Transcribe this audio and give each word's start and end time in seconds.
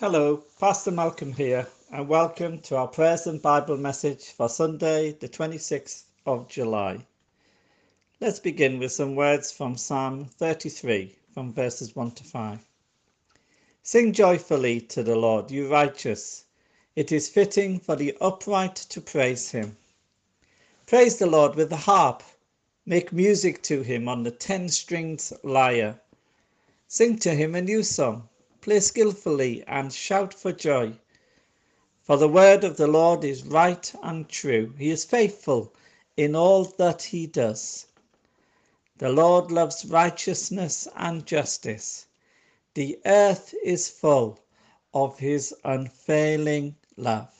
Hello, 0.00 0.42
Pastor 0.58 0.90
Malcolm 0.90 1.34
here, 1.34 1.66
and 1.92 2.08
welcome 2.08 2.58
to 2.60 2.74
our 2.74 2.88
prayers 2.88 3.26
and 3.26 3.42
Bible 3.42 3.76
message 3.76 4.30
for 4.30 4.48
Sunday, 4.48 5.12
the 5.12 5.28
26th 5.28 6.04
of 6.24 6.48
July. 6.48 7.04
Let's 8.18 8.38
begin 8.38 8.78
with 8.78 8.92
some 8.92 9.14
words 9.14 9.52
from 9.52 9.76
Psalm 9.76 10.24
33, 10.24 11.14
from 11.34 11.52
verses 11.52 11.94
1 11.94 12.12
to 12.12 12.24
5. 12.24 12.60
Sing 13.82 14.14
joyfully 14.14 14.80
to 14.80 15.02
the 15.02 15.16
Lord, 15.16 15.50
you 15.50 15.70
righteous. 15.70 16.44
It 16.96 17.12
is 17.12 17.28
fitting 17.28 17.78
for 17.78 17.94
the 17.94 18.16
upright 18.22 18.76
to 18.76 19.02
praise 19.02 19.50
him. 19.50 19.76
Praise 20.86 21.18
the 21.18 21.26
Lord 21.26 21.56
with 21.56 21.68
the 21.68 21.76
harp. 21.76 22.22
Make 22.86 23.12
music 23.12 23.62
to 23.64 23.82
him 23.82 24.08
on 24.08 24.22
the 24.22 24.30
ten 24.30 24.70
stringed 24.70 25.30
lyre. 25.42 26.00
Sing 26.88 27.18
to 27.18 27.34
him 27.34 27.54
a 27.54 27.60
new 27.60 27.82
song 27.82 28.29
play 28.60 28.80
skilfully, 28.80 29.64
and 29.66 29.92
shout 29.92 30.34
for 30.34 30.52
joy. 30.52 30.92
For 32.02 32.16
the 32.16 32.28
word 32.28 32.64
of 32.64 32.76
the 32.76 32.86
Lord 32.86 33.24
is 33.24 33.44
right 33.44 33.92
and 34.02 34.28
true. 34.28 34.74
He 34.76 34.90
is 34.90 35.04
faithful 35.04 35.72
in 36.16 36.34
all 36.34 36.64
that 36.64 37.02
he 37.02 37.26
does. 37.26 37.86
The 38.98 39.10
Lord 39.10 39.50
loves 39.50 39.84
righteousness 39.84 40.86
and 40.96 41.24
justice. 41.24 42.06
The 42.74 42.98
earth 43.06 43.54
is 43.64 43.88
full 43.88 44.40
of 44.92 45.18
his 45.18 45.54
unfailing 45.64 46.76
love. 46.96 47.32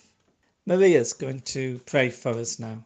Maria's 0.67 1.13
going 1.13 1.41
to 1.41 1.81
pray 1.81 2.11
for 2.11 2.31
us 2.31 2.59
now. 2.59 2.85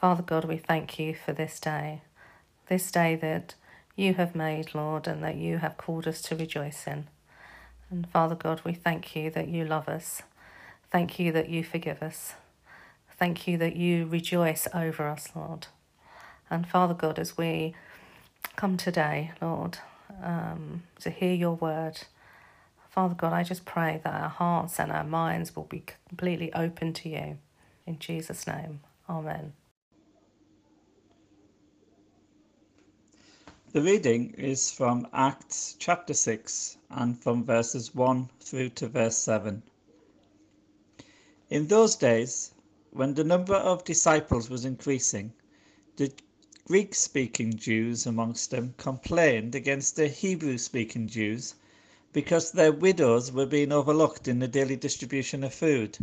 Father 0.00 0.22
God, 0.22 0.44
we 0.44 0.58
thank 0.58 0.98
you 0.98 1.14
for 1.14 1.32
this 1.32 1.58
day, 1.58 2.02
this 2.68 2.92
day 2.92 3.16
that 3.16 3.54
you 3.96 4.14
have 4.14 4.34
made, 4.36 4.74
Lord, 4.74 5.08
and 5.08 5.24
that 5.24 5.36
you 5.36 5.58
have 5.58 5.76
called 5.76 6.06
us 6.06 6.22
to 6.22 6.36
rejoice 6.36 6.86
in. 6.86 7.08
And 7.90 8.08
Father 8.10 8.34
God, 8.34 8.62
we 8.64 8.72
thank 8.72 9.16
you 9.16 9.30
that 9.30 9.48
you 9.48 9.64
love 9.64 9.88
us. 9.88 10.22
Thank 10.90 11.18
you 11.18 11.32
that 11.32 11.48
you 11.48 11.64
forgive 11.64 12.02
us. 12.02 12.34
Thank 13.18 13.48
you 13.48 13.58
that 13.58 13.76
you 13.76 14.06
rejoice 14.06 14.68
over 14.74 15.08
us, 15.08 15.28
Lord. 15.34 15.66
And 16.50 16.66
Father 16.66 16.94
God, 16.94 17.18
as 17.18 17.36
we 17.36 17.74
come 18.56 18.76
today, 18.76 19.32
Lord, 19.40 19.78
um, 20.22 20.84
to 21.00 21.10
hear 21.10 21.34
your 21.34 21.54
word, 21.54 22.00
Father 22.90 23.14
God, 23.14 23.32
I 23.32 23.42
just 23.42 23.64
pray 23.64 24.00
that 24.04 24.14
our 24.14 24.28
hearts 24.28 24.78
and 24.80 24.92
our 24.92 25.04
minds 25.04 25.54
will 25.54 25.64
be 25.64 25.84
completely 26.08 26.52
open 26.54 26.92
to 26.94 27.08
you. 27.08 27.38
In 27.86 27.98
Jesus' 27.98 28.46
name, 28.46 28.80
Amen. 29.08 29.52
The 33.70 33.82
reading 33.82 34.30
is 34.38 34.70
from 34.70 35.06
Acts 35.12 35.76
chapter 35.78 36.14
6 36.14 36.78
and 36.88 37.22
from 37.22 37.44
verses 37.44 37.94
1 37.94 38.30
through 38.40 38.70
to 38.70 38.88
verse 38.88 39.18
7. 39.18 39.62
In 41.50 41.66
those 41.66 41.94
days, 41.94 42.52
when 42.92 43.12
the 43.12 43.24
number 43.24 43.54
of 43.56 43.84
disciples 43.84 44.48
was 44.48 44.64
increasing, 44.64 45.34
the 45.96 46.10
Greek 46.66 46.94
speaking 46.94 47.58
Jews 47.58 48.06
amongst 48.06 48.50
them 48.50 48.72
complained 48.78 49.54
against 49.54 49.96
the 49.96 50.08
Hebrew 50.08 50.56
speaking 50.56 51.06
Jews 51.06 51.54
because 52.14 52.50
their 52.50 52.72
widows 52.72 53.30
were 53.30 53.44
being 53.44 53.70
overlooked 53.70 54.28
in 54.28 54.38
the 54.38 54.48
daily 54.48 54.76
distribution 54.76 55.44
of 55.44 55.52
food. 55.52 55.98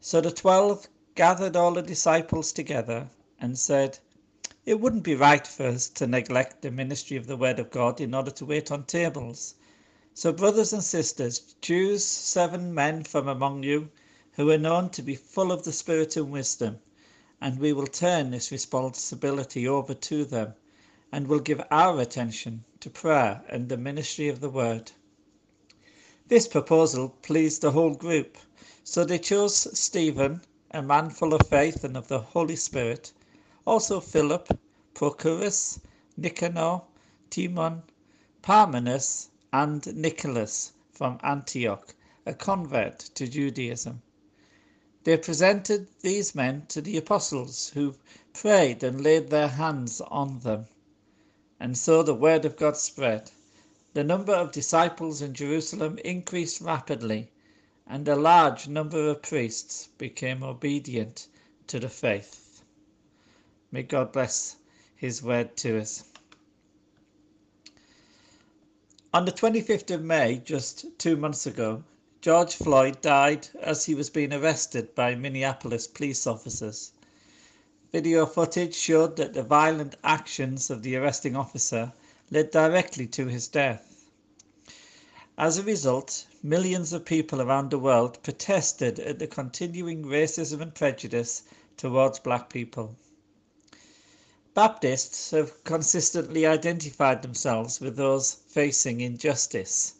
So 0.00 0.22
the 0.22 0.30
twelve 0.30 0.88
gathered 1.14 1.56
all 1.56 1.74
the 1.74 1.82
disciples 1.82 2.52
together 2.52 3.10
and 3.38 3.58
said, 3.58 3.98
it 4.66 4.80
wouldn't 4.80 5.02
be 5.02 5.14
right 5.14 5.46
for 5.46 5.66
us 5.66 5.90
to 5.90 6.06
neglect 6.06 6.62
the 6.62 6.70
ministry 6.70 7.18
of 7.18 7.26
the 7.26 7.36
Word 7.36 7.58
of 7.58 7.70
God 7.70 8.00
in 8.00 8.14
order 8.14 8.30
to 8.30 8.46
wait 8.46 8.72
on 8.72 8.84
tables. 8.84 9.56
So, 10.14 10.32
brothers 10.32 10.72
and 10.72 10.82
sisters, 10.82 11.54
choose 11.60 12.02
seven 12.02 12.72
men 12.72 13.04
from 13.04 13.28
among 13.28 13.62
you 13.62 13.90
who 14.32 14.50
are 14.50 14.56
known 14.56 14.88
to 14.90 15.02
be 15.02 15.16
full 15.16 15.52
of 15.52 15.64
the 15.64 15.72
Spirit 15.72 16.16
and 16.16 16.30
wisdom, 16.30 16.78
and 17.42 17.58
we 17.58 17.74
will 17.74 17.86
turn 17.86 18.30
this 18.30 18.50
responsibility 18.50 19.68
over 19.68 19.92
to 19.92 20.24
them 20.24 20.54
and 21.12 21.26
will 21.26 21.40
give 21.40 21.62
our 21.70 22.00
attention 22.00 22.64
to 22.80 22.88
prayer 22.88 23.44
and 23.50 23.68
the 23.68 23.76
ministry 23.76 24.28
of 24.28 24.40
the 24.40 24.48
Word. 24.48 24.92
This 26.28 26.48
proposal 26.48 27.10
pleased 27.20 27.60
the 27.60 27.72
whole 27.72 27.94
group, 27.94 28.38
so 28.82 29.04
they 29.04 29.18
chose 29.18 29.78
Stephen, 29.78 30.40
a 30.70 30.80
man 30.80 31.10
full 31.10 31.34
of 31.34 31.46
faith 31.48 31.84
and 31.84 31.98
of 31.98 32.08
the 32.08 32.20
Holy 32.20 32.56
Spirit 32.56 33.12
also 33.66 33.98
Philip, 33.98 34.58
Prochorus, 34.94 35.80
Nicanor, 36.16 36.82
Timon, 37.30 37.82
Parmenas, 38.42 39.30
and 39.52 39.86
Nicholas 39.96 40.72
from 40.92 41.18
Antioch, 41.22 41.94
a 42.26 42.34
convert 42.34 42.98
to 42.98 43.26
Judaism. 43.26 44.02
They 45.04 45.16
presented 45.16 45.88
these 46.00 46.34
men 46.34 46.66
to 46.68 46.80
the 46.80 46.96
apostles, 46.96 47.70
who 47.70 47.94
prayed 48.32 48.82
and 48.82 49.02
laid 49.02 49.30
their 49.30 49.48
hands 49.48 50.00
on 50.02 50.40
them. 50.40 50.66
And 51.58 51.78
so 51.78 52.02
the 52.02 52.14
word 52.14 52.44
of 52.44 52.56
God 52.56 52.76
spread. 52.76 53.30
The 53.94 54.04
number 54.04 54.34
of 54.34 54.52
disciples 54.52 55.22
in 55.22 55.34
Jerusalem 55.34 55.98
increased 56.04 56.60
rapidly, 56.60 57.30
and 57.86 58.06
a 58.08 58.16
large 58.16 58.68
number 58.68 59.08
of 59.08 59.22
priests 59.22 59.88
became 59.98 60.42
obedient 60.42 61.28
to 61.68 61.78
the 61.78 61.88
faith. 61.88 62.43
May 63.74 63.82
God 63.82 64.12
bless 64.12 64.54
His 64.94 65.20
word 65.20 65.56
to 65.56 65.80
us. 65.80 66.04
On 69.12 69.24
the 69.24 69.32
25th 69.32 69.90
of 69.92 70.00
May, 70.00 70.38
just 70.38 70.86
two 70.96 71.16
months 71.16 71.44
ago, 71.44 71.82
George 72.20 72.54
Floyd 72.54 73.00
died 73.00 73.48
as 73.60 73.84
he 73.84 73.96
was 73.96 74.10
being 74.10 74.32
arrested 74.32 74.94
by 74.94 75.16
Minneapolis 75.16 75.88
police 75.88 76.24
officers. 76.24 76.92
Video 77.90 78.26
footage 78.26 78.76
showed 78.76 79.16
that 79.16 79.34
the 79.34 79.42
violent 79.42 79.96
actions 80.04 80.70
of 80.70 80.84
the 80.84 80.94
arresting 80.94 81.34
officer 81.34 81.92
led 82.30 82.52
directly 82.52 83.08
to 83.08 83.26
his 83.26 83.48
death. 83.48 84.04
As 85.36 85.58
a 85.58 85.64
result, 85.64 86.26
millions 86.44 86.92
of 86.92 87.04
people 87.04 87.42
around 87.42 87.72
the 87.72 87.80
world 87.80 88.22
protested 88.22 89.00
at 89.00 89.18
the 89.18 89.26
continuing 89.26 90.04
racism 90.04 90.60
and 90.60 90.72
prejudice 90.72 91.42
towards 91.76 92.20
black 92.20 92.48
people. 92.48 92.94
Baptists 94.54 95.32
have 95.32 95.64
consistently 95.64 96.46
identified 96.46 97.22
themselves 97.22 97.80
with 97.80 97.96
those 97.96 98.34
facing 98.46 99.00
injustice. 99.00 99.94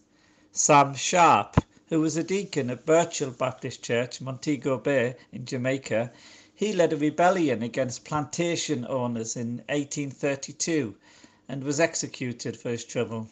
Sam 0.53 0.94
Sharpe, 0.94 1.56
who 1.88 2.00
was 2.00 2.16
a 2.16 2.22
deacon 2.22 2.70
at 2.70 2.87
Burchell 2.87 3.32
Baptist 3.32 3.82
Church, 3.82 4.20
Montego 4.20 4.78
Bay 4.78 5.16
in 5.32 5.44
Jamaica, 5.44 6.12
he 6.54 6.72
led 6.72 6.93
a 6.93 6.97
rebellion 6.97 7.64
against 7.64 8.04
plantation 8.04 8.87
owners 8.88 9.34
in 9.34 9.56
1832 9.69 10.94
and 11.48 11.64
was 11.64 11.81
executed 11.81 12.56
for 12.56 12.70
his 12.70 12.84
trouble. 12.84 13.26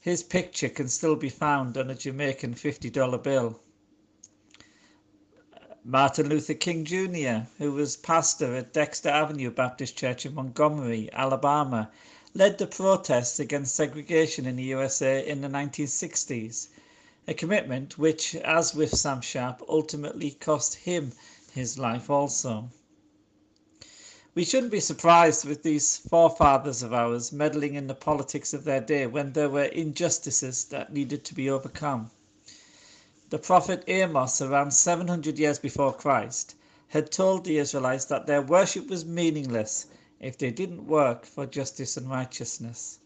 His 0.00 0.22
picture 0.22 0.68
can 0.68 0.88
still 0.88 1.16
be 1.16 1.28
found 1.28 1.76
on 1.76 1.90
a 1.90 1.96
Jamaican 1.96 2.54
$50 2.54 3.20
bill. 3.24 3.58
Martin 5.82 6.28
Luther 6.28 6.52
King 6.52 6.84
Jr., 6.84 7.46
who 7.56 7.72
was 7.72 7.96
pastor 7.96 8.54
at 8.54 8.70
Dexter 8.74 9.08
Avenue 9.08 9.50
Baptist 9.50 9.96
Church 9.96 10.26
in 10.26 10.34
Montgomery, 10.34 11.08
Alabama, 11.10 11.90
led 12.34 12.58
the 12.58 12.66
protests 12.66 13.40
against 13.40 13.74
segregation 13.76 14.44
in 14.44 14.56
the 14.56 14.64
USA 14.64 15.26
in 15.26 15.40
the 15.40 15.48
1960s, 15.48 16.68
a 17.26 17.32
commitment 17.32 17.96
which, 17.96 18.34
as 18.34 18.74
with 18.74 18.94
Sam 18.94 19.22
Sharpe, 19.22 19.62
ultimately 19.66 20.32
cost 20.32 20.74
him 20.74 21.12
his 21.50 21.78
life 21.78 22.10
also. 22.10 22.68
We 24.34 24.44
shouldn't 24.44 24.72
be 24.72 24.80
surprised 24.80 25.46
with 25.46 25.62
these 25.62 25.96
forefathers 25.96 26.82
of 26.82 26.92
ours 26.92 27.32
meddling 27.32 27.74
in 27.74 27.86
the 27.86 27.94
politics 27.94 28.52
of 28.52 28.64
their 28.64 28.82
day 28.82 29.06
when 29.06 29.32
there 29.32 29.48
were 29.48 29.64
injustices 29.64 30.64
that 30.66 30.92
needed 30.92 31.24
to 31.24 31.34
be 31.34 31.48
overcome. 31.48 32.10
The 33.30 33.38
prophet 33.38 33.84
Amos, 33.86 34.42
around 34.42 34.72
700 34.72 35.38
years 35.38 35.60
before 35.60 35.92
Christ, 35.92 36.56
had 36.88 37.12
told 37.12 37.44
the 37.44 37.58
Israelites 37.58 38.04
that 38.06 38.26
their 38.26 38.42
worship 38.42 38.88
was 38.88 39.04
meaningless 39.04 39.86
if 40.18 40.36
they 40.36 40.50
didn't 40.50 40.88
work 40.88 41.24
for 41.24 41.46
justice 41.46 41.96
and 41.96 42.10
righteousness. 42.10 42.98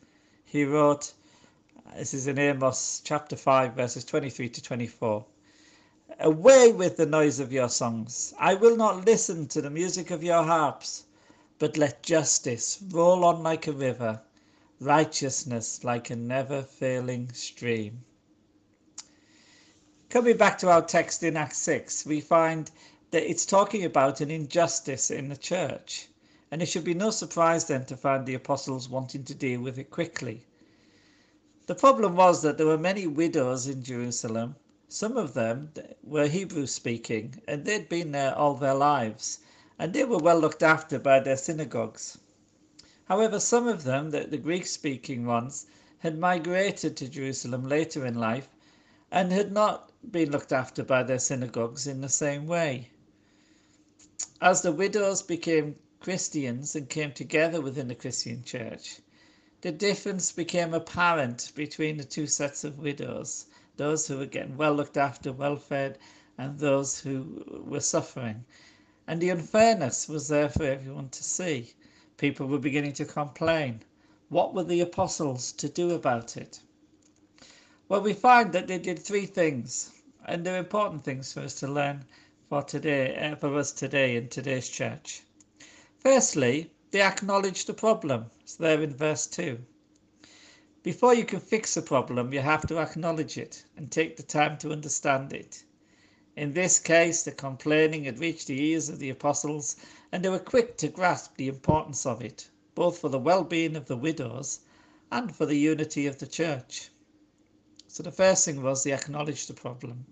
He 0.43 0.65
wrote, 0.65 1.13
this 1.95 2.15
is 2.15 2.27
in 2.27 2.39
Amos 2.39 3.03
chapter 3.05 3.37
5, 3.37 3.75
verses 3.75 4.03
23 4.03 4.49
to 4.49 4.63
24. 4.63 5.27
Away 6.21 6.73
with 6.73 6.97
the 6.97 7.05
noise 7.05 7.39
of 7.39 7.53
your 7.53 7.69
songs. 7.69 8.33
I 8.39 8.55
will 8.55 8.79
not 8.79 9.05
listen 9.05 9.47
to 9.49 9.61
the 9.61 9.69
music 9.69 10.11
of 10.11 10.25
your 10.25 10.43
harps, 10.43 11.05
but 11.59 11.77
let 11.77 12.03
justice 12.03 12.79
roll 12.89 13.27
on 13.27 13.43
like 13.43 13.67
a 13.67 13.73
river, 13.73 14.23
righteousness 14.81 15.85
like 15.85 16.09
a 16.09 16.17
never 16.17 16.63
failing 16.63 17.31
stream. 17.35 18.05
Coming 20.15 20.37
back 20.37 20.59
to 20.59 20.71
our 20.71 20.81
text 20.81 21.25
in 21.25 21.37
Acts 21.37 21.59
6, 21.59 22.07
we 22.07 22.21
find 22.21 22.71
that 23.11 23.29
it's 23.29 23.45
talking 23.45 23.85
about 23.85 24.21
an 24.21 24.31
injustice 24.31 25.11
in 25.11 25.29
the 25.29 25.37
church. 25.37 26.07
And 26.53 26.63
it 26.63 26.67
should 26.67 26.85
be 26.85 26.95
no 26.95 27.11
surprise 27.11 27.65
then 27.65 27.85
to 27.87 27.97
find 27.97 28.25
the 28.25 28.35
apostles 28.35 28.89
wanting 28.89 29.25
to 29.25 29.35
deal 29.35 29.61
with 29.61 29.77
it 29.77 29.91
quickly. 29.91 30.47
The 31.67 31.75
problem 31.75 32.15
was 32.15 32.43
that 32.43 32.59
there 32.59 32.69
were 32.69 32.79
many 32.79 33.09
widows 33.09 33.67
in 33.67 33.83
Jerusalem. 33.83 34.55
Some 34.89 35.17
of 35.17 35.35
them 35.35 35.73
were 36.05 36.29
Hebrew 36.29 36.69
speaking, 36.69 37.43
and 37.49 37.65
they'd 37.65 37.89
been 37.89 38.13
there 38.13 38.37
all 38.37 38.55
their 38.55 38.75
lives, 38.75 39.41
and 39.81 39.93
they 39.93 40.05
were 40.05 40.19
well 40.19 40.39
looked 40.39 40.63
after 40.63 41.01
by 41.01 41.19
their 41.19 41.37
synagogues. 41.37 42.19
However, 43.07 43.41
some 43.41 43.67
of 43.67 43.83
them, 43.83 44.13
the, 44.13 44.21
the 44.21 44.39
Greek 44.39 44.69
speaking 44.69 45.27
ones, 45.27 45.67
had 45.99 46.17
migrated 46.21 46.97
to 46.99 47.09
Jerusalem 47.09 47.69
later 47.69 48.07
in 48.07 48.15
life 48.15 48.49
and 49.15 49.31
had 49.31 49.53
not 49.53 49.93
been 50.11 50.29
looked 50.33 50.51
after 50.51 50.83
by 50.83 51.01
their 51.05 51.21
synagogues 51.21 51.87
in 51.87 52.01
the 52.01 52.09
same 52.09 52.49
way. 52.49 52.91
As 54.41 54.63
the 54.63 54.73
widows 54.73 55.23
became 55.23 55.77
Christians 56.01 56.75
and 56.75 56.89
came 56.89 57.13
together 57.13 57.61
within 57.61 57.87
the 57.87 57.95
Christian 57.95 58.43
church, 58.43 58.97
the 59.61 59.71
difference 59.71 60.33
became 60.33 60.75
apparent 60.75 61.53
between 61.55 61.97
the 61.97 62.03
two 62.03 62.27
sets 62.27 62.65
of 62.65 62.81
widows 62.81 63.47
those 63.77 64.09
who 64.09 64.19
were 64.19 64.27
getting 64.27 64.57
well 64.57 64.75
looked 64.75 64.97
after, 64.97 65.33
well 65.33 65.59
fed, 65.59 65.97
and 66.37 66.59
those 66.59 66.99
who 66.99 67.63
were 67.65 67.79
suffering. 67.79 68.45
And 69.07 69.21
the 69.21 69.31
unfairness 69.31 70.09
was 70.09 70.27
there 70.27 70.49
for 70.49 70.65
everyone 70.65 71.11
to 71.11 71.23
see. 71.23 71.73
People 72.17 72.49
were 72.49 72.59
beginning 72.59 72.95
to 72.95 73.05
complain. 73.05 73.85
What 74.29 74.55
were 74.55 74.65
the 74.65 74.81
apostles 74.81 75.53
to 75.53 75.69
do 75.69 75.93
about 75.93 76.37
it? 76.37 76.59
Well, 77.87 78.01
we 78.01 78.15
find 78.15 78.51
that 78.55 78.67
they 78.67 78.79
did 78.79 78.99
three 78.99 79.27
things, 79.27 79.93
and 80.25 80.43
they're 80.43 80.57
important 80.57 81.05
things 81.05 81.35
for 81.35 81.41
us 81.41 81.55
to 81.57 81.69
learn 81.69 82.07
for 82.49 82.63
today, 82.63 83.15
uh, 83.15 83.37
for 83.37 83.55
us 83.59 83.73
today 83.73 84.17
in 84.17 84.29
today's 84.29 84.71
church. 84.71 85.21
Firstly, 85.99 86.71
they 86.93 87.03
acknowledged 87.03 87.67
the 87.67 87.75
problem. 87.75 88.31
It's 88.41 88.57
there 88.57 88.83
in 88.83 88.95
verse 88.95 89.27
2. 89.27 89.59
Before 90.83 91.13
you 91.13 91.27
can 91.27 91.41
fix 91.41 91.77
a 91.77 91.83
problem, 91.83 92.33
you 92.33 92.41
have 92.41 92.67
to 92.69 92.79
acknowledge 92.79 93.37
it 93.37 93.65
and 93.77 93.91
take 93.91 94.17
the 94.17 94.23
time 94.23 94.57
to 94.59 94.73
understand 94.73 95.35
it. 95.35 95.63
In 96.37 96.55
this 96.55 96.79
case, 96.79 97.23
the 97.23 97.33
complaining 97.33 98.05
had 98.05 98.19
reached 98.19 98.47
the 98.47 98.63
ears 98.63 98.89
of 98.89 98.99
the 98.99 99.11
apostles, 99.11 99.77
and 100.11 100.25
they 100.25 100.31
were 100.31 100.39
quick 100.39 100.79
to 100.79 100.89
grasp 100.89 101.37
the 101.37 101.49
importance 101.49 102.07
of 102.07 102.23
it, 102.23 102.49
both 102.75 102.99
for 102.99 103.11
the 103.11 103.19
well 103.19 103.45
being 103.45 103.77
of 103.77 103.89
the 103.89 103.97
widows 103.99 104.61
and 105.11 105.37
for 105.37 105.45
the 105.45 105.59
unity 105.59 106.07
of 106.07 106.17
the 106.17 106.27
church. 106.27 106.89
So 107.95 108.03
the 108.03 108.11
first 108.11 108.45
thing 108.45 108.61
was 108.61 108.83
they 108.83 108.93
acknowledged 108.93 109.49
the 109.49 109.55
problem. 109.55 110.05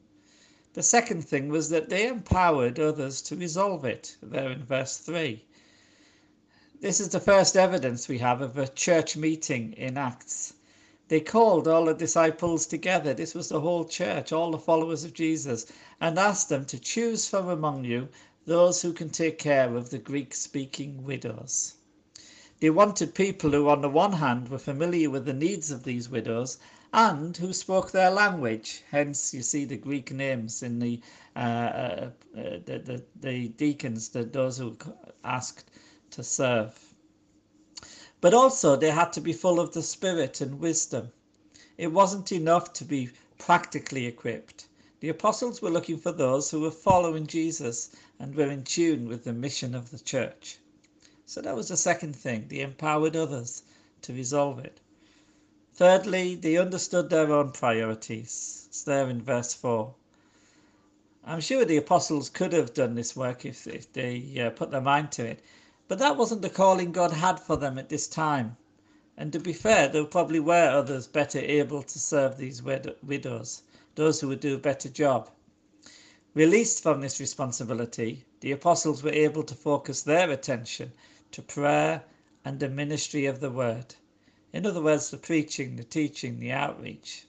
The 0.75 0.84
second 0.84 1.23
thing 1.23 1.49
was 1.49 1.69
that 1.70 1.88
they 1.88 2.06
empowered 2.06 2.79
others 2.79 3.20
to 3.23 3.34
resolve 3.34 3.84
it, 3.84 4.17
there 4.23 4.52
in 4.52 4.62
verse 4.62 4.99
3. 4.99 5.44
This 6.81 7.00
is 7.00 7.08
the 7.08 7.19
first 7.19 7.56
evidence 7.56 8.06
we 8.06 8.19
have 8.19 8.40
of 8.40 8.56
a 8.56 8.69
church 8.69 9.17
meeting 9.17 9.73
in 9.73 9.99
Acts. 9.99 10.55
They 11.08 11.19
called 11.19 11.67
all 11.67 11.87
the 11.87 11.93
disciples 11.93 12.67
together. 12.67 13.14
This 13.14 13.34
was 13.34 13.49
the 13.49 13.61
whole 13.61 13.84
church, 13.84 14.31
all 14.31 14.52
the 14.52 14.58
followers 14.58 15.02
of 15.02 15.12
Jesus, 15.12 15.67
and 16.00 16.20
asked 16.20 16.50
them 16.50 16.64
to 16.67 16.79
choose 16.79 17.29
from 17.29 17.49
among 17.49 17.84
you 17.84 18.08
those 18.46 18.81
who 18.82 18.93
can 18.93 19.11
take 19.11 19.38
care 19.38 19.75
of 19.75 19.90
the 19.90 19.99
Greek 19.99 20.37
speaking 20.37 21.02
widows. 21.02 21.75
They 22.61 22.70
wanted 22.70 23.12
people 23.12 23.50
who, 23.50 23.69
on 23.69 23.81
the 23.81 23.88
one 23.88 24.12
hand, 24.12 24.50
were 24.50 24.58
familiar 24.58 25.11
with 25.11 25.25
the 25.25 25.32
needs 25.32 25.73
of 25.73 25.82
these 25.82 26.08
widows 26.08 26.58
and 26.92 27.36
who 27.36 27.52
spoke 27.52 27.90
their 27.90 28.10
language. 28.10 28.82
Hence, 28.90 29.32
you 29.32 29.42
see 29.42 29.64
the 29.64 29.76
Greek 29.76 30.12
names 30.12 30.62
in 30.62 30.78
the 30.78 31.00
uh, 31.34 31.38
uh, 31.38 32.10
uh 32.36 32.58
the, 32.66 32.78
the, 32.84 33.02
the 33.20 33.48
deacons, 33.48 34.10
the, 34.10 34.24
those 34.24 34.58
who 34.58 34.76
asked 35.24 35.70
to 36.10 36.22
serve. 36.22 36.78
But 38.20 38.34
also, 38.34 38.76
they 38.76 38.90
had 38.90 39.12
to 39.14 39.20
be 39.20 39.32
full 39.32 39.58
of 39.58 39.72
the 39.72 39.82
Spirit 39.82 40.40
and 40.40 40.60
wisdom. 40.60 41.10
It 41.78 41.88
wasn't 41.88 42.30
enough 42.30 42.72
to 42.74 42.84
be 42.84 43.10
practically 43.38 44.06
equipped. 44.06 44.66
The 45.00 45.08
apostles 45.08 45.62
were 45.62 45.70
looking 45.70 45.98
for 45.98 46.12
those 46.12 46.50
who 46.50 46.60
were 46.60 46.70
following 46.70 47.26
Jesus 47.26 47.90
and 48.20 48.34
were 48.34 48.50
in 48.50 48.64
tune 48.64 49.08
with 49.08 49.24
the 49.24 49.32
mission 49.32 49.74
of 49.74 49.90
the 49.90 49.98
church. 49.98 50.58
So 51.24 51.40
that 51.40 51.56
was 51.56 51.68
the 51.68 51.76
second 51.76 52.14
thing. 52.14 52.46
They 52.48 52.60
empowered 52.60 53.16
others 53.16 53.62
to 54.02 54.12
resolve 54.12 54.58
it. 54.58 54.78
Thirdly, 55.74 56.34
they 56.34 56.58
understood 56.58 57.08
their 57.08 57.32
own 57.32 57.50
priorities. 57.50 58.66
It's 58.69 58.82
there 58.82 59.08
in 59.08 59.22
verse 59.22 59.54
4. 59.54 59.94
I'm 61.24 61.40
sure 61.40 61.64
the 61.64 61.78
apostles 61.78 62.28
could 62.28 62.52
have 62.52 62.74
done 62.74 62.94
this 62.94 63.16
work 63.16 63.46
if, 63.46 63.66
if 63.66 63.90
they 63.92 64.38
uh, 64.38 64.50
put 64.50 64.70
their 64.70 64.82
mind 64.82 65.12
to 65.12 65.24
it. 65.24 65.40
But 65.88 65.98
that 65.98 66.19
wasn't 66.19 66.42
the 66.42 66.50
calling 66.50 66.92
God 66.92 67.12
had 67.12 67.40
for 67.40 67.56
them 67.56 67.78
at 67.78 67.88
this 67.88 68.06
time. 68.06 68.58
And 69.16 69.32
to 69.32 69.38
be 69.38 69.54
fair, 69.54 69.88
there 69.88 70.04
probably 70.04 70.40
were 70.40 70.69
others 70.69 71.06
better 71.06 71.38
able 71.38 71.82
to 71.82 71.98
serve 71.98 72.36
these 72.36 72.62
wid- 72.62 72.96
widows, 73.02 73.62
those 73.94 74.20
who 74.20 74.28
would 74.28 74.40
do 74.40 74.54
a 74.54 74.58
better 74.58 74.90
job. 74.90 75.30
Released 76.34 76.82
from 76.82 77.00
this 77.00 77.19
responsibility, 77.19 78.24
the 78.40 78.52
apostles 78.52 79.02
were 79.02 79.10
able 79.10 79.42
to 79.44 79.54
focus 79.54 80.02
their 80.02 80.30
attention 80.30 80.92
to 81.30 81.40
prayer 81.40 82.04
and 82.44 82.60
the 82.60 82.69
ministry 82.69 83.24
of 83.24 83.40
the 83.40 83.50
word. 83.50 83.94
In 84.54 84.66
other 84.66 84.82
words, 84.82 85.10
the 85.10 85.16
preaching, 85.16 85.76
the 85.76 85.84
teaching, 85.84 86.38
the 86.38 86.52
outreach. 86.52 87.25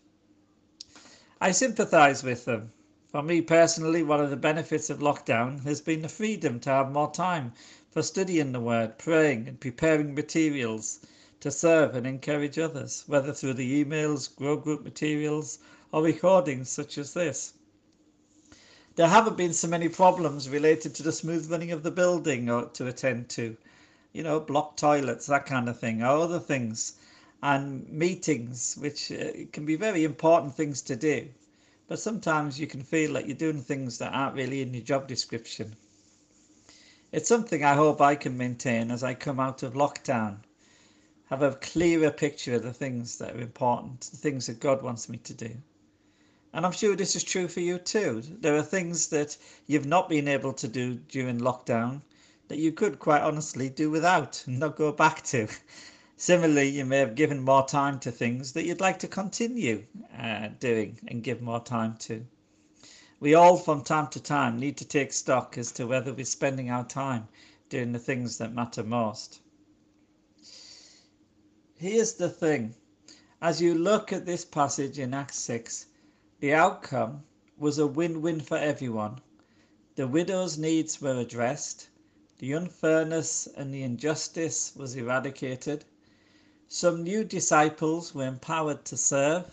I 1.39 1.51
sympathize 1.51 2.21
with 2.21 2.43
them. 2.43 2.73
For 3.07 3.23
me 3.23 3.39
personally, 3.39 4.03
one 4.03 4.19
of 4.19 4.29
the 4.29 4.35
benefits 4.35 4.89
of 4.89 4.99
lockdown 4.99 5.63
has 5.63 5.79
been 5.79 6.01
the 6.01 6.09
freedom 6.09 6.59
to 6.59 6.69
have 6.69 6.91
more 6.91 7.11
time 7.11 7.53
for 7.91 8.03
studying 8.03 8.51
the 8.51 8.59
Word, 8.59 8.97
praying, 8.97 9.47
and 9.47 9.57
preparing 9.57 10.13
materials 10.13 10.99
to 11.39 11.49
serve 11.49 11.95
and 11.95 12.05
encourage 12.05 12.59
others, 12.59 13.05
whether 13.07 13.31
through 13.31 13.53
the 13.53 13.85
emails, 13.85 14.35
grow 14.35 14.57
group 14.57 14.83
materials, 14.83 15.59
or 15.93 16.03
recordings 16.03 16.69
such 16.69 16.97
as 16.97 17.13
this. 17.13 17.53
There 18.95 19.07
haven't 19.07 19.37
been 19.37 19.53
so 19.53 19.69
many 19.69 19.87
problems 19.87 20.49
related 20.49 20.93
to 20.95 21.03
the 21.03 21.11
smooth 21.13 21.49
running 21.49 21.71
of 21.71 21.83
the 21.83 21.91
building 21.91 22.49
or 22.49 22.65
to 22.65 22.87
attend 22.87 23.29
to, 23.29 23.55
you 24.11 24.23
know, 24.23 24.41
blocked 24.41 24.77
toilets, 24.77 25.27
that 25.27 25.45
kind 25.45 25.69
of 25.69 25.79
thing, 25.79 26.01
or 26.03 26.17
other 26.17 26.39
things, 26.39 26.95
and 27.43 27.89
meetings, 27.89 28.77
which 28.79 29.11
uh, 29.11 29.33
can 29.51 29.65
be 29.65 29.75
very 29.75 30.05
important 30.05 30.55
things 30.55 30.81
to 30.81 30.95
do. 30.95 31.27
But 31.89 31.99
sometimes 31.99 32.57
you 32.57 32.67
can 32.67 32.81
feel 32.81 33.11
like 33.11 33.27
you're 33.27 33.35
doing 33.35 33.61
things 33.61 33.97
that 33.97 34.13
aren't 34.13 34.37
really 34.37 34.61
in 34.61 34.73
your 34.73 34.81
job 34.81 35.09
description. 35.09 35.75
It's 37.11 37.27
something 37.27 37.61
I 37.61 37.73
hope 37.73 37.99
I 37.99 38.15
can 38.15 38.37
maintain 38.37 38.91
as 38.91 39.03
I 39.03 39.13
come 39.13 39.41
out 39.41 39.61
of 39.61 39.73
lockdown. 39.73 40.37
Have 41.25 41.41
a 41.41 41.55
clearer 41.55 42.11
picture 42.11 42.55
of 42.55 42.63
the 42.63 42.71
things 42.71 43.17
that 43.17 43.35
are 43.35 43.41
important, 43.41 43.99
the 44.09 44.17
things 44.17 44.47
that 44.47 44.61
God 44.61 44.81
wants 44.81 45.09
me 45.09 45.17
to 45.17 45.33
do. 45.33 45.51
And 46.53 46.65
I'm 46.65 46.71
sure 46.71 46.95
this 46.95 47.17
is 47.17 47.25
true 47.25 47.49
for 47.49 47.59
you 47.59 47.77
too. 47.77 48.23
There 48.39 48.55
are 48.55 48.63
things 48.63 49.07
that 49.07 49.35
you've 49.67 49.85
not 49.85 50.07
been 50.07 50.29
able 50.29 50.53
to 50.53 50.67
do 50.69 50.95
during 51.09 51.41
lockdown 51.41 52.03
that 52.47 52.59
you 52.59 52.71
could 52.71 52.99
quite 52.99 53.21
honestly 53.21 53.67
do 53.67 53.91
without 53.91 54.41
and 54.47 54.59
not 54.59 54.77
go 54.77 54.93
back 54.93 55.23
to. 55.23 55.49
Similarly, 56.15 56.69
you 56.69 56.85
may 56.85 56.99
have 56.99 57.15
given 57.15 57.41
more 57.41 57.65
time 57.67 57.99
to 58.01 58.11
things 58.11 58.53
that 58.53 58.65
you'd 58.65 58.79
like 58.79 58.99
to 58.99 59.07
continue 59.07 59.85
uh, 60.17 60.49
doing 60.59 60.99
and 61.07 61.23
give 61.23 61.41
more 61.41 61.59
time 61.59 61.97
to. 61.97 62.25
We 63.19 63.33
all, 63.33 63.57
from 63.57 63.83
time 63.83 64.07
to 64.09 64.21
time, 64.21 64.59
need 64.59 64.77
to 64.77 64.85
take 64.85 65.11
stock 65.11 65.57
as 65.57 65.71
to 65.73 65.87
whether 65.87 66.13
we're 66.13 66.25
spending 66.25 66.69
our 66.69 66.85
time 66.85 67.27
doing 67.67 67.91
the 67.91 67.99
things 67.99 68.37
that 68.37 68.53
matter 68.53 68.83
most. 68.83 69.41
Here's 71.75 72.13
the 72.13 72.29
thing 72.29 72.75
as 73.41 73.61
you 73.61 73.73
look 73.75 74.13
at 74.13 74.25
this 74.25 74.45
passage 74.45 74.99
in 74.99 75.13
Acts 75.13 75.39
6, 75.39 75.87
the 76.39 76.53
outcome 76.53 77.23
was 77.57 77.79
a 77.79 77.87
win 77.87 78.21
win 78.21 78.39
for 78.39 78.57
everyone. 78.57 79.19
The 79.95 80.07
widow's 80.07 80.57
needs 80.57 81.01
were 81.01 81.19
addressed, 81.19 81.89
the 82.37 82.53
unfairness 82.53 83.47
and 83.57 83.73
the 83.73 83.83
injustice 83.83 84.73
was 84.75 84.95
eradicated, 84.95 85.83
some 86.75 87.03
new 87.03 87.23
disciples 87.23 88.15
were 88.15 88.25
empowered 88.25 88.83
to 88.83 88.97
serve 88.97 89.45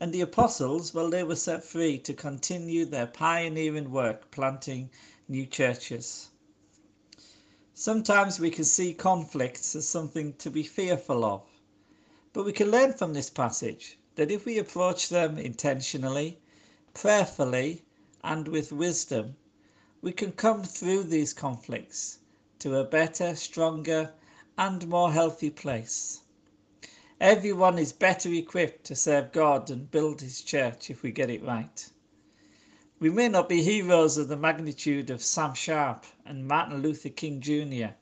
and 0.00 0.12
the 0.12 0.22
apostles, 0.22 0.92
well, 0.92 1.08
they 1.08 1.22
were 1.22 1.36
set 1.36 1.62
free 1.62 1.96
to 1.96 2.12
continue 2.12 2.84
their 2.84 3.06
pioneering 3.06 3.88
work 3.92 4.28
planting 4.32 4.90
new 5.28 5.46
churches. 5.46 6.30
Sometimes 7.74 8.40
we 8.40 8.50
can 8.50 8.64
see 8.64 8.92
conflicts 8.92 9.76
as 9.76 9.86
something 9.86 10.32
to 10.38 10.50
be 10.50 10.64
fearful 10.64 11.24
of, 11.24 11.42
but 12.32 12.44
we 12.44 12.52
can 12.52 12.72
learn 12.72 12.92
from 12.92 13.14
this 13.14 13.30
passage 13.30 13.96
that 14.16 14.32
if 14.32 14.44
we 14.44 14.58
approach 14.58 15.10
them 15.10 15.38
intentionally, 15.38 16.40
prayerfully, 16.92 17.84
and 18.24 18.48
with 18.48 18.72
wisdom, 18.72 19.36
we 20.00 20.10
can 20.10 20.32
come 20.32 20.64
through 20.64 21.04
these 21.04 21.32
conflicts 21.32 22.18
to 22.58 22.74
a 22.78 22.84
better, 22.84 23.36
stronger, 23.36 24.12
and 24.58 24.88
more 24.88 25.12
healthy 25.12 25.48
place. 25.48 26.21
Everyone 27.22 27.78
is 27.78 27.92
better 27.92 28.32
equipped 28.32 28.82
to 28.86 28.96
serve 28.96 29.30
God 29.30 29.70
and 29.70 29.88
build 29.88 30.20
his 30.20 30.40
church 30.40 30.90
if 30.90 31.04
we 31.04 31.12
get 31.12 31.30
it 31.30 31.44
right. 31.44 31.88
We 32.98 33.10
may 33.10 33.28
not 33.28 33.48
be 33.48 33.62
heroes 33.62 34.18
of 34.18 34.26
the 34.26 34.36
magnitude 34.36 35.08
of 35.08 35.22
Sam 35.22 35.54
Sharpe 35.54 36.04
and 36.26 36.48
Martin 36.48 36.82
Luther 36.82 37.10
King 37.10 37.40
Jr., 37.40 37.94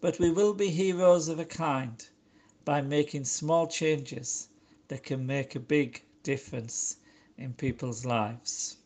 but 0.00 0.18
we 0.18 0.30
will 0.30 0.54
be 0.54 0.70
heroes 0.70 1.28
of 1.28 1.38
a 1.38 1.44
kind 1.44 2.08
by 2.64 2.80
making 2.80 3.26
small 3.26 3.66
changes 3.66 4.48
that 4.88 5.02
can 5.02 5.26
make 5.26 5.54
a 5.54 5.60
big 5.60 6.02
difference 6.22 6.96
in 7.36 7.52
people's 7.52 8.06
lives. 8.06 8.78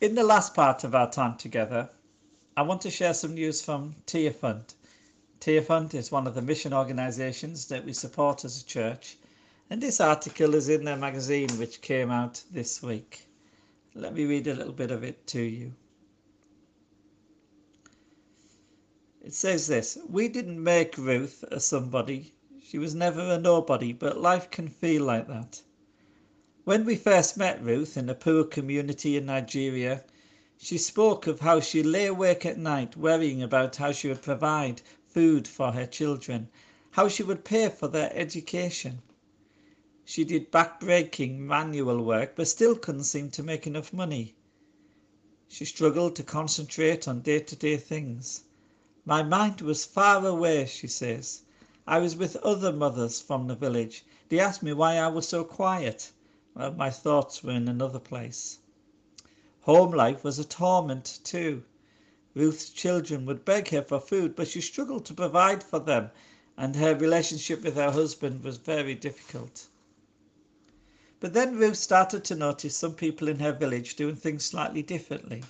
In 0.00 0.14
the 0.14 0.22
last 0.22 0.54
part 0.54 0.84
of 0.84 0.94
our 0.94 1.10
time 1.10 1.36
together, 1.36 1.90
I 2.56 2.62
want 2.62 2.82
to 2.82 2.90
share 2.90 3.14
some 3.14 3.34
news 3.34 3.60
from 3.60 3.96
Tearfund. 5.40 5.64
Tearfund 5.64 5.94
is 5.94 6.12
one 6.12 6.26
of 6.26 6.34
the 6.34 6.42
mission 6.42 6.74
organisations 6.74 7.64
that 7.68 7.86
we 7.86 7.94
support 7.94 8.44
as 8.44 8.60
a 8.60 8.64
church, 8.66 9.16
and 9.70 9.80
this 9.80 9.98
article 9.98 10.54
is 10.54 10.68
in 10.68 10.84
their 10.84 10.96
magazine 10.98 11.48
which 11.58 11.80
came 11.80 12.10
out 12.10 12.42
this 12.50 12.82
week. 12.82 13.26
Let 13.94 14.12
me 14.12 14.26
read 14.26 14.46
a 14.48 14.54
little 14.54 14.74
bit 14.74 14.90
of 14.90 15.02
it 15.02 15.26
to 15.28 15.40
you. 15.40 15.72
It 19.22 19.32
says 19.32 19.66
this 19.66 19.96
We 20.10 20.28
didn't 20.28 20.62
make 20.62 20.98
Ruth 20.98 21.42
a 21.50 21.58
somebody. 21.58 22.34
She 22.62 22.76
was 22.78 22.94
never 22.94 23.22
a 23.22 23.38
nobody, 23.38 23.94
but 23.94 24.20
life 24.20 24.50
can 24.50 24.68
feel 24.68 25.04
like 25.04 25.26
that. 25.28 25.62
When 26.64 26.84
we 26.84 26.96
first 26.96 27.38
met 27.38 27.64
Ruth 27.64 27.96
in 27.96 28.10
a 28.10 28.14
poor 28.14 28.44
community 28.44 29.16
in 29.16 29.24
Nigeria, 29.24 30.04
she 30.58 30.76
spoke 30.76 31.26
of 31.26 31.40
how 31.40 31.60
she 31.60 31.82
lay 31.82 32.04
awake 32.04 32.44
at 32.44 32.58
night 32.58 32.94
worrying 32.94 33.42
about 33.42 33.76
how 33.76 33.90
she 33.92 34.08
would 34.08 34.20
provide 34.20 34.82
food 35.10 35.46
for 35.46 35.72
her 35.72 35.86
children, 35.86 36.48
how 36.92 37.08
she 37.08 37.22
would 37.22 37.44
pay 37.44 37.68
for 37.68 37.88
their 37.88 38.12
education. 38.14 39.02
She 40.04 40.24
did 40.24 40.50
back-breaking 40.50 41.46
manual 41.46 42.02
work 42.04 42.34
but 42.36 42.48
still 42.48 42.74
couldn't 42.74 43.04
seem 43.04 43.30
to 43.30 43.42
make 43.42 43.66
enough 43.66 43.92
money. 43.92 44.34
She 45.48 45.64
struggled 45.64 46.16
to 46.16 46.22
concentrate 46.22 47.08
on 47.08 47.22
day-to-day 47.22 47.76
things. 47.76 48.44
My 49.04 49.22
mind 49.22 49.60
was 49.60 49.84
far 49.84 50.24
away, 50.24 50.66
she 50.66 50.86
says. 50.86 51.42
I 51.86 51.98
was 51.98 52.14
with 52.14 52.36
other 52.36 52.72
mothers 52.72 53.20
from 53.20 53.48
the 53.48 53.56
village. 53.56 54.04
They 54.28 54.38
asked 54.38 54.62
me 54.62 54.72
why 54.72 54.96
I 54.96 55.08
was 55.08 55.26
so 55.26 55.42
quiet. 55.42 56.12
Well, 56.54 56.72
my 56.72 56.90
thoughts 56.90 57.42
were 57.42 57.52
in 57.52 57.68
another 57.68 57.98
place. 57.98 58.58
Home 59.62 59.90
life 59.90 60.22
was 60.22 60.38
a 60.38 60.44
torment 60.44 61.18
too. 61.24 61.64
Ruth's 62.34 62.70
children 62.70 63.26
would 63.26 63.44
beg 63.44 63.70
her 63.70 63.82
for 63.82 64.00
food, 64.00 64.36
but 64.36 64.46
she 64.46 64.60
struggled 64.60 65.04
to 65.06 65.14
provide 65.14 65.64
for 65.64 65.80
them, 65.80 66.10
and 66.56 66.76
her 66.76 66.94
relationship 66.94 67.62
with 67.62 67.74
her 67.74 67.90
husband 67.90 68.44
was 68.44 68.56
very 68.56 68.94
difficult. 68.94 69.66
But 71.18 71.34
then 71.34 71.56
Ruth 71.56 71.76
started 71.76 72.24
to 72.24 72.34
notice 72.34 72.76
some 72.76 72.94
people 72.94 73.28
in 73.28 73.40
her 73.40 73.52
village 73.52 73.96
doing 73.96 74.16
things 74.16 74.44
slightly 74.44 74.82
differently. 74.82 75.42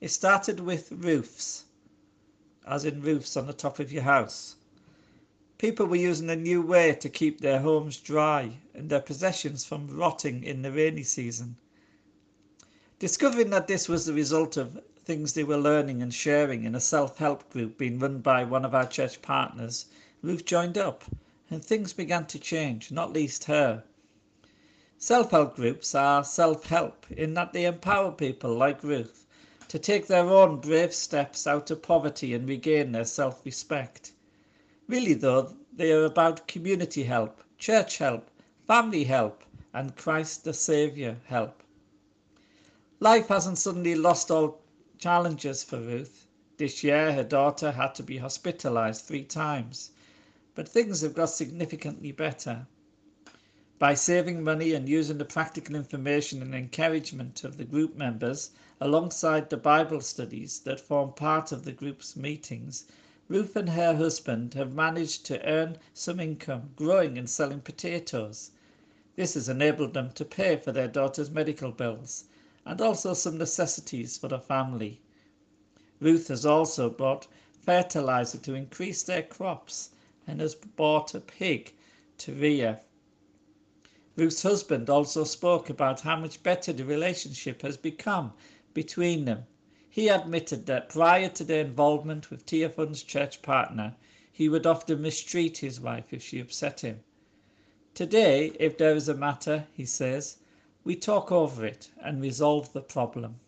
It 0.00 0.10
started 0.10 0.60
with 0.60 0.90
roofs, 0.90 1.64
as 2.66 2.84
in 2.84 3.02
roofs 3.02 3.36
on 3.36 3.46
the 3.46 3.52
top 3.52 3.78
of 3.78 3.92
your 3.92 4.02
house. 4.02 4.56
People 5.58 5.84
were 5.84 5.96
using 5.96 6.30
a 6.30 6.36
new 6.36 6.62
way 6.62 6.94
to 6.94 7.08
keep 7.10 7.40
their 7.40 7.60
homes 7.60 7.98
dry 7.98 8.56
and 8.72 8.88
their 8.88 9.00
possessions 9.00 9.66
from 9.66 9.94
rotting 9.94 10.42
in 10.42 10.62
the 10.62 10.72
rainy 10.72 11.02
season. 11.02 11.56
Discovering 12.98 13.50
that 13.50 13.66
this 13.66 13.86
was 13.86 14.06
the 14.06 14.14
result 14.14 14.56
of 14.56 14.82
things 15.10 15.32
they 15.32 15.42
were 15.42 15.58
learning 15.58 16.02
and 16.02 16.14
sharing 16.14 16.62
in 16.62 16.76
a 16.76 16.80
self-help 16.80 17.50
group 17.50 17.76
being 17.76 17.98
run 17.98 18.20
by 18.20 18.44
one 18.44 18.64
of 18.64 18.76
our 18.76 18.86
church 18.86 19.20
partners, 19.20 19.86
Ruth 20.22 20.44
joined 20.44 20.78
up 20.78 21.02
and 21.50 21.64
things 21.64 21.92
began 21.92 22.26
to 22.26 22.38
change, 22.38 22.92
not 22.92 23.12
least 23.12 23.42
her. 23.46 23.82
Self-help 24.98 25.56
groups 25.56 25.96
are 25.96 26.22
self-help 26.22 27.06
in 27.10 27.34
that 27.34 27.52
they 27.52 27.64
empower 27.64 28.12
people 28.12 28.54
like 28.54 28.84
Ruth 28.84 29.26
to 29.66 29.80
take 29.80 30.06
their 30.06 30.28
own 30.28 30.60
brave 30.60 30.94
steps 30.94 31.44
out 31.44 31.72
of 31.72 31.82
poverty 31.82 32.32
and 32.32 32.48
regain 32.48 32.92
their 32.92 33.04
self-respect. 33.04 34.12
Really, 34.86 35.14
though, 35.14 35.56
they 35.72 35.90
are 35.90 36.04
about 36.04 36.46
community 36.46 37.02
help, 37.02 37.42
church 37.58 37.98
help, 37.98 38.30
family 38.68 39.02
help, 39.02 39.42
and 39.74 39.96
Christ 39.96 40.44
the 40.44 40.54
Saviour 40.54 41.16
help. 41.24 41.64
Life 43.00 43.26
hasn't 43.26 43.58
suddenly 43.58 43.96
lost 43.96 44.30
all 44.30 44.60
challenges 45.00 45.64
for 45.64 45.80
Ruth. 45.80 46.26
This 46.58 46.84
year, 46.84 47.14
her 47.14 47.24
daughter 47.24 47.72
had 47.72 47.94
to 47.94 48.02
be 48.02 48.18
hospitalised 48.18 49.06
three 49.06 49.24
times, 49.24 49.92
but 50.54 50.68
things 50.68 51.00
have 51.00 51.14
got 51.14 51.30
significantly 51.30 52.12
better. 52.12 52.66
By 53.78 53.94
saving 53.94 54.44
money 54.44 54.74
and 54.74 54.86
using 54.86 55.16
the 55.16 55.24
practical 55.24 55.74
information 55.74 56.42
and 56.42 56.54
encouragement 56.54 57.44
of 57.44 57.56
the 57.56 57.64
group 57.64 57.96
members 57.96 58.50
alongside 58.78 59.48
the 59.48 59.56
Bible 59.56 60.02
studies 60.02 60.58
that 60.64 60.78
form 60.78 61.14
part 61.14 61.50
of 61.50 61.64
the 61.64 61.72
group's 61.72 62.14
meetings, 62.14 62.84
Ruth 63.26 63.56
and 63.56 63.70
her 63.70 63.94
husband 63.96 64.52
have 64.52 64.74
managed 64.74 65.24
to 65.24 65.42
earn 65.48 65.78
some 65.94 66.20
income 66.20 66.72
growing 66.76 67.16
and 67.16 67.30
selling 67.30 67.62
potatoes. 67.62 68.50
This 69.16 69.32
has 69.32 69.48
enabled 69.48 69.94
them 69.94 70.10
to 70.10 70.26
pay 70.26 70.56
for 70.56 70.72
their 70.72 70.88
daughter's 70.88 71.30
medical 71.30 71.72
bills 71.72 72.24
and 72.64 72.80
also 72.80 73.14
some 73.14 73.38
necessities 73.38 74.18
for 74.18 74.28
the 74.28 74.38
family. 74.38 75.00
Ruth 76.00 76.28
has 76.28 76.44
also 76.44 76.90
bought 76.90 77.26
fertilizer 77.52 78.38
to 78.38 78.54
increase 78.54 79.02
their 79.02 79.22
crops 79.22 79.90
and 80.26 80.40
has 80.40 80.54
bought 80.54 81.14
a 81.14 81.20
pig 81.20 81.72
to 82.18 82.32
rear. 82.34 82.80
Ruth's 84.16 84.42
husband 84.42 84.90
also 84.90 85.24
spoke 85.24 85.70
about 85.70 86.00
how 86.00 86.16
much 86.16 86.42
better 86.42 86.72
the 86.72 86.84
relationship 86.84 87.62
has 87.62 87.76
become 87.76 88.32
between 88.74 89.24
them 89.24 89.46
he 89.92 90.06
admitted 90.06 90.66
that 90.66 90.88
prior 90.88 91.28
to 91.28 91.42
their 91.42 91.64
involvement 91.64 92.30
with 92.30 92.46
Tearfund's 92.46 93.02
church 93.02 93.42
partner, 93.42 93.96
he 94.30 94.48
would 94.48 94.64
often 94.64 95.02
mistreat 95.02 95.58
his 95.58 95.80
wife 95.80 96.12
if 96.12 96.22
she 96.22 96.38
upset 96.38 96.80
him. 96.80 97.00
Today, 97.92 98.52
if 98.60 98.78
there 98.78 98.94
is 98.94 99.08
a 99.08 99.14
matter, 99.14 99.66
he 99.74 99.84
says, 99.84 100.38
we 100.84 100.96
talk 100.96 101.30
over 101.30 101.66
it 101.66 101.88
and 102.02 102.22
resolve 102.22 102.72
the 102.72 102.80
problem. 102.80 103.38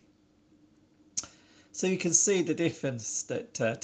So 1.73 1.87
you 1.87 1.97
can 1.97 2.13
see 2.13 2.43
the 2.43 2.55
difference 2.55 3.23
that 3.25 3.61
uh, 3.61 3.77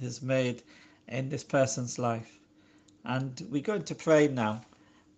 has 0.00 0.22
made 0.22 0.62
in 1.08 1.28
this 1.28 1.42
person's 1.42 1.98
life. 1.98 2.38
And 3.04 3.46
we're 3.50 3.62
going 3.62 3.84
to 3.84 3.94
pray 3.94 4.28
now 4.28 4.62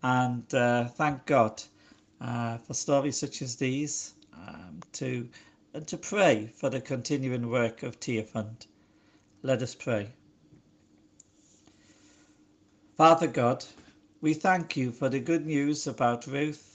and 0.02 0.54
uh, 0.54 0.88
thank 0.88 1.26
God 1.26 1.62
uh, 2.20 2.58
for 2.58 2.74
stories 2.74 3.18
such 3.18 3.42
as 3.42 3.56
these 3.56 4.14
um, 4.32 4.80
to 4.92 5.28
and 5.74 5.86
to 5.86 5.98
pray 5.98 6.50
for 6.56 6.70
the 6.70 6.80
continuing 6.80 7.50
work 7.50 7.82
of 7.82 8.00
Tearfund. 8.00 8.66
Let 9.42 9.62
us 9.62 9.74
pray. 9.74 10.08
Father 12.96 13.26
God, 13.26 13.64
we 14.20 14.34
thank 14.34 14.76
you 14.76 14.90
for 14.90 15.08
the 15.08 15.20
good 15.20 15.46
news 15.46 15.86
about 15.86 16.26
Ruth 16.26 16.67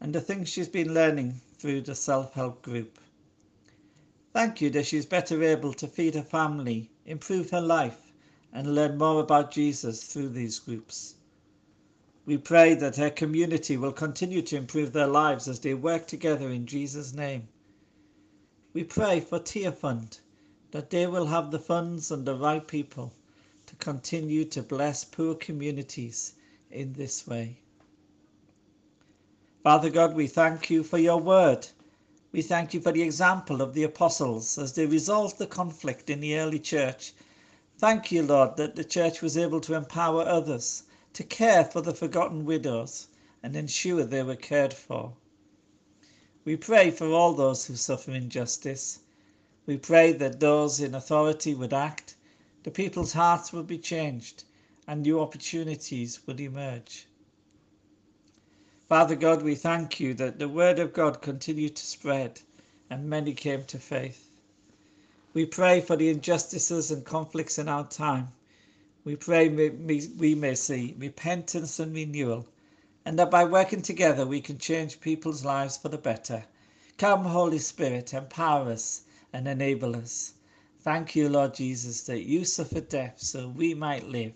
and 0.00 0.14
the 0.14 0.20
things 0.20 0.48
she's 0.48 0.68
been 0.68 0.94
learning 0.94 1.40
through 1.58 1.80
the 1.80 1.94
self-help 1.94 2.62
group. 2.62 2.98
Thank 4.32 4.60
you 4.60 4.70
that 4.70 4.86
she's 4.86 5.06
better 5.06 5.42
able 5.42 5.72
to 5.74 5.88
feed 5.88 6.14
her 6.14 6.22
family, 6.22 6.90
improve 7.06 7.50
her 7.50 7.60
life 7.60 8.12
and 8.52 8.74
learn 8.74 8.98
more 8.98 9.20
about 9.20 9.50
Jesus 9.50 10.02
through 10.04 10.28
these 10.28 10.58
groups. 10.58 11.14
We 12.26 12.36
pray 12.38 12.74
that 12.74 12.96
her 12.96 13.10
community 13.10 13.76
will 13.76 13.92
continue 13.92 14.42
to 14.42 14.56
improve 14.56 14.92
their 14.92 15.06
lives 15.06 15.48
as 15.48 15.60
they 15.60 15.74
work 15.74 16.06
together 16.06 16.50
in 16.50 16.66
Jesus' 16.66 17.14
name. 17.14 17.48
We 18.72 18.84
pray 18.84 19.20
for 19.20 19.38
Tearfund 19.38 20.20
that 20.72 20.90
they 20.90 21.06
will 21.06 21.26
have 21.26 21.50
the 21.50 21.58
funds 21.58 22.10
and 22.10 22.26
the 22.26 22.34
right 22.34 22.66
people 22.66 23.12
to 23.66 23.76
continue 23.76 24.44
to 24.44 24.62
bless 24.62 25.04
poor 25.04 25.34
communities 25.34 26.34
in 26.70 26.92
this 26.92 27.26
way. 27.26 27.58
Father 29.66 29.90
God, 29.90 30.14
we 30.14 30.28
thank 30.28 30.70
you 30.70 30.84
for 30.84 30.96
your 30.96 31.18
word. 31.18 31.66
We 32.30 32.40
thank 32.40 32.72
you 32.72 32.80
for 32.80 32.92
the 32.92 33.02
example 33.02 33.60
of 33.60 33.74
the 33.74 33.82
apostles 33.82 34.58
as 34.58 34.72
they 34.72 34.86
resolved 34.86 35.38
the 35.38 35.46
conflict 35.48 36.08
in 36.08 36.20
the 36.20 36.38
early 36.38 36.60
church. 36.60 37.12
Thank 37.76 38.12
you, 38.12 38.22
Lord, 38.22 38.56
that 38.58 38.76
the 38.76 38.84
church 38.84 39.22
was 39.22 39.36
able 39.36 39.60
to 39.62 39.74
empower 39.74 40.22
others 40.22 40.84
to 41.14 41.24
care 41.24 41.64
for 41.64 41.80
the 41.80 41.92
forgotten 41.92 42.44
widows 42.44 43.08
and 43.42 43.56
ensure 43.56 44.04
they 44.04 44.22
were 44.22 44.36
cared 44.36 44.72
for. 44.72 45.12
We 46.44 46.56
pray 46.56 46.92
for 46.92 47.08
all 47.08 47.32
those 47.32 47.66
who 47.66 47.74
suffer 47.74 48.12
injustice. 48.12 49.00
We 49.66 49.78
pray 49.78 50.12
that 50.12 50.38
those 50.38 50.78
in 50.78 50.94
authority 50.94 51.56
would 51.56 51.74
act, 51.74 52.14
the 52.62 52.70
people's 52.70 53.14
hearts 53.14 53.52
would 53.52 53.66
be 53.66 53.78
changed, 53.78 54.44
and 54.86 55.02
new 55.02 55.20
opportunities 55.20 56.24
would 56.24 56.38
emerge. 56.38 57.08
Father 58.88 59.16
God, 59.16 59.42
we 59.42 59.56
thank 59.56 59.98
you 59.98 60.14
that 60.14 60.38
the 60.38 60.48
word 60.48 60.78
of 60.78 60.92
God 60.92 61.20
continued 61.20 61.74
to 61.74 61.84
spread 61.84 62.40
and 62.88 63.10
many 63.10 63.34
came 63.34 63.64
to 63.64 63.80
faith. 63.80 64.28
We 65.34 65.44
pray 65.44 65.80
for 65.80 65.96
the 65.96 66.08
injustices 66.08 66.92
and 66.92 67.04
conflicts 67.04 67.58
in 67.58 67.68
our 67.68 67.88
time. 67.88 68.28
We 69.02 69.16
pray 69.16 69.48
we 69.48 70.36
may 70.36 70.54
see 70.54 70.94
repentance 70.96 71.80
and 71.80 71.92
renewal 71.96 72.46
and 73.04 73.18
that 73.18 73.28
by 73.28 73.42
working 73.42 73.82
together 73.82 74.24
we 74.24 74.40
can 74.40 74.56
change 74.56 75.00
people's 75.00 75.44
lives 75.44 75.76
for 75.76 75.88
the 75.88 75.98
better. 75.98 76.44
Come, 76.96 77.24
Holy 77.24 77.58
Spirit, 77.58 78.14
empower 78.14 78.70
us 78.70 79.02
and 79.32 79.48
enable 79.48 79.96
us. 79.96 80.34
Thank 80.78 81.16
you, 81.16 81.28
Lord 81.28 81.54
Jesus, 81.54 82.02
that 82.02 82.22
you 82.22 82.44
suffered 82.44 82.88
death 82.88 83.14
so 83.16 83.48
we 83.48 83.74
might 83.74 84.06
live. 84.06 84.34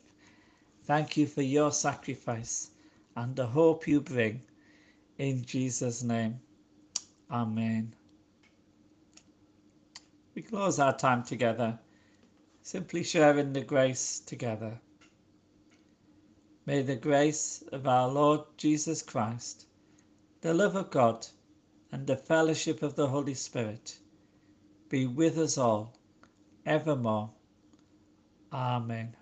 Thank 0.87 1.17
you 1.17 1.29
for 1.29 1.43
your 1.43 1.71
sacrifice 1.71 2.71
and 3.17 3.37
the 3.37 3.47
hope 3.47 3.87
you 3.87 4.01
bring. 4.01 4.43
In 5.19 5.45
Jesus' 5.45 6.03
name, 6.03 6.41
Amen. 7.31 7.95
We 10.35 10.43
close 10.43 10.79
our 10.79 10.97
time 10.97 11.23
together, 11.23 11.79
simply 12.63 13.05
sharing 13.05 13.53
the 13.53 13.61
grace 13.61 14.21
together. 14.21 14.81
May 16.67 16.83
the 16.83 16.97
grace 16.97 17.63
of 17.73 17.87
our 17.87 18.09
Lord 18.09 18.41
Jesus 18.57 19.03
Christ, 19.03 19.67
the 20.41 20.55
love 20.55 20.77
of 20.77 20.91
God, 20.91 21.27
and 21.93 22.07
the 22.07 22.17
fellowship 22.17 22.83
of 22.83 22.95
the 22.95 23.09
Holy 23.09 23.35
Spirit 23.35 23.99
be 24.89 25.07
with 25.07 25.39
us 25.39 25.59
all 25.59 25.93
evermore. 26.67 27.31
Amen. 28.53 29.17